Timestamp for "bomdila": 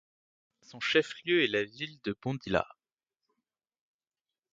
2.19-2.67